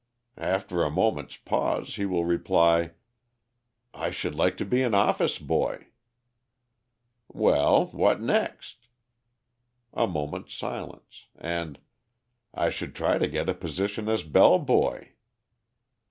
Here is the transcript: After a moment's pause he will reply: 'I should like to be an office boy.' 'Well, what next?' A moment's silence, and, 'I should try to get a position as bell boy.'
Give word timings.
After 0.39 0.81
a 0.81 0.89
moment's 0.89 1.37
pause 1.37 1.93
he 1.93 2.07
will 2.07 2.25
reply: 2.25 2.93
'I 3.93 4.09
should 4.09 4.33
like 4.33 4.57
to 4.57 4.65
be 4.65 4.81
an 4.81 4.95
office 4.95 5.37
boy.' 5.37 5.89
'Well, 7.27 7.85
what 7.91 8.19
next?' 8.19 8.87
A 9.93 10.07
moment's 10.07 10.55
silence, 10.55 11.25
and, 11.35 11.77
'I 12.55 12.71
should 12.71 12.95
try 12.95 13.19
to 13.19 13.27
get 13.27 13.47
a 13.47 13.53
position 13.53 14.09
as 14.09 14.23
bell 14.23 14.57
boy.' 14.57 15.09